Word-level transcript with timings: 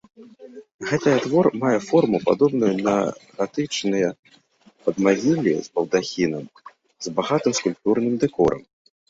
Гэтая 0.91 1.17
твор 1.25 1.45
мае 1.63 1.73
форму, 1.89 2.21
падобную 2.29 2.69
на 2.87 2.93
гатычныя 3.41 4.09
надмагіллі 4.85 5.53
з 5.67 5.77
балдахінам, 5.77 6.43
з 7.07 7.17
багатым 7.21 7.53
скульптурным 7.61 8.15
дэкорам. 8.27 8.61